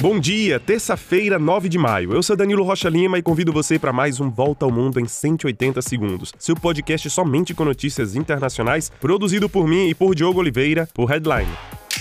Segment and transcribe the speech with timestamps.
[0.00, 2.14] Bom dia, terça-feira, 9 de maio.
[2.14, 5.06] Eu sou Danilo Rocha Lima e convido você para mais um Volta ao Mundo em
[5.06, 6.32] 180 segundos.
[6.38, 11.50] Seu podcast somente com notícias internacionais, produzido por mim e por Diogo Oliveira, por Headline.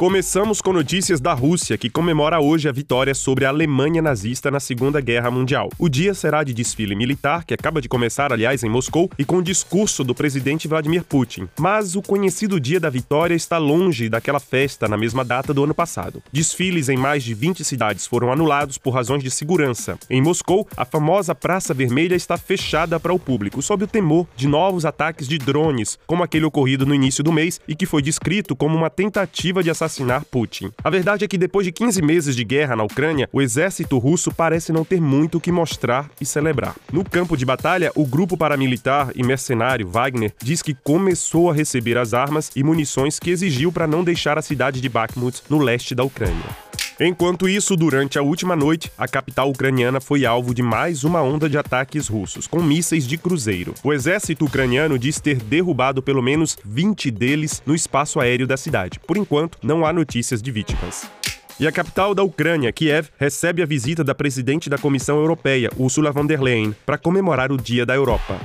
[0.00, 4.58] Começamos com notícias da Rússia, que comemora hoje a vitória sobre a Alemanha nazista na
[4.58, 5.68] Segunda Guerra Mundial.
[5.78, 9.36] O dia será de desfile militar, que acaba de começar, aliás, em Moscou, e com
[9.36, 11.50] o discurso do presidente Vladimir Putin.
[11.58, 15.74] Mas o conhecido dia da vitória está longe daquela festa na mesma data do ano
[15.74, 16.22] passado.
[16.32, 19.98] Desfiles em mais de 20 cidades foram anulados por razões de segurança.
[20.08, 24.48] Em Moscou, a famosa Praça Vermelha está fechada para o público, sob o temor de
[24.48, 28.56] novos ataques de drones, como aquele ocorrido no início do mês e que foi descrito
[28.56, 30.70] como uma tentativa de assassinato assassinar Putin.
[30.82, 34.32] A verdade é que depois de 15 meses de guerra na Ucrânia, o exército russo
[34.32, 36.76] parece não ter muito o que mostrar e celebrar.
[36.92, 41.98] No campo de batalha, o grupo paramilitar e mercenário Wagner diz que começou a receber
[41.98, 45.94] as armas e munições que exigiu para não deixar a cidade de Bakhmut, no leste
[45.94, 46.69] da Ucrânia.
[47.02, 51.48] Enquanto isso, durante a última noite, a capital ucraniana foi alvo de mais uma onda
[51.48, 53.72] de ataques russos, com mísseis de cruzeiro.
[53.82, 59.00] O exército ucraniano diz ter derrubado pelo menos 20 deles no espaço aéreo da cidade.
[59.06, 61.10] Por enquanto, não há notícias de vítimas.
[61.58, 66.12] E a capital da Ucrânia, Kiev, recebe a visita da presidente da Comissão Europeia, Ursula
[66.12, 68.38] von der Leyen, para comemorar o Dia da Europa.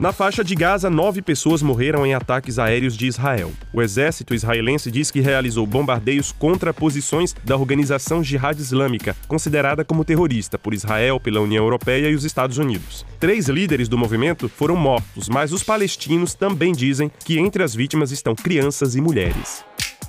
[0.00, 3.52] Na faixa de Gaza, nove pessoas morreram em ataques aéreos de Israel.
[3.70, 10.02] O exército israelense diz que realizou bombardeios contra posições da organização Jihad Islâmica, considerada como
[10.02, 13.04] terrorista por Israel, pela União Europeia e os Estados Unidos.
[13.18, 18.10] Três líderes do movimento foram mortos, mas os palestinos também dizem que entre as vítimas
[18.10, 19.62] estão crianças e mulheres.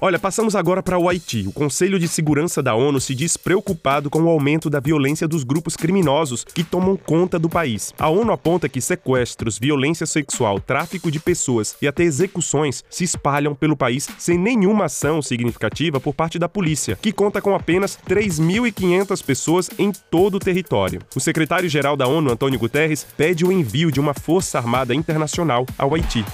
[0.03, 1.47] Olha, passamos agora para o Haiti.
[1.47, 5.43] O Conselho de Segurança da ONU se diz preocupado com o aumento da violência dos
[5.43, 7.93] grupos criminosos que tomam conta do país.
[7.99, 13.53] A ONU aponta que sequestros, violência sexual, tráfico de pessoas e até execuções se espalham
[13.53, 19.23] pelo país sem nenhuma ação significativa por parte da polícia, que conta com apenas 3.500
[19.23, 20.99] pessoas em todo o território.
[21.15, 25.93] O secretário-geral da ONU, Antônio Guterres, pede o envio de uma força armada internacional ao
[25.93, 26.25] Haiti.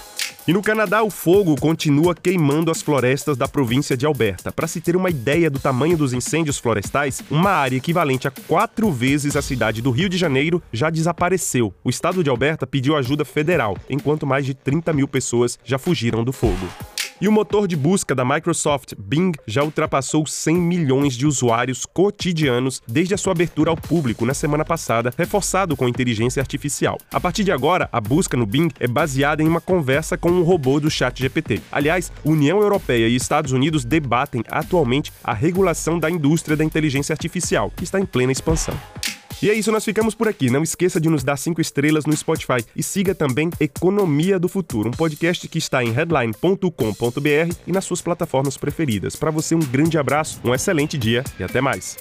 [0.48, 4.50] E no Canadá, o fogo continua queimando as florestas da província de Alberta.
[4.50, 8.90] Para se ter uma ideia do tamanho dos incêndios florestais, uma área equivalente a quatro
[8.90, 11.74] vezes a cidade do Rio de Janeiro já desapareceu.
[11.84, 16.24] O estado de Alberta pediu ajuda federal, enquanto mais de 30 mil pessoas já fugiram
[16.24, 16.66] do fogo.
[17.20, 22.80] E o motor de busca da Microsoft Bing já ultrapassou 100 milhões de usuários cotidianos
[22.88, 27.00] desde a sua abertura ao público na semana passada, reforçado com inteligência artificial.
[27.12, 30.44] A partir de agora, a busca no Bing é baseada em uma conversa com um
[30.44, 31.60] robô do Chat GPT.
[31.72, 37.72] Aliás, União Europeia e Estados Unidos debatem atualmente a regulação da indústria da inteligência artificial,
[37.76, 38.78] que está em plena expansão.
[39.42, 40.50] E é isso, nós ficamos por aqui.
[40.50, 44.90] Não esqueça de nos dar cinco estrelas no Spotify e siga também Economia do Futuro,
[44.90, 49.16] um podcast que está em headline.com.br e nas suas plataformas preferidas.
[49.16, 51.98] Para você, um grande abraço, um excelente dia e até mais.